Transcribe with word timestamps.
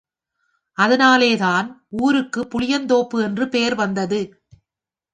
அதனாலேதான் 0.77 1.67
ஊருக்கு 1.89 2.41
புளியந்தோப்பு 2.41 3.17
என்று 3.23 3.47
பெயர் 3.49 3.75
வந்தது. 3.75 4.21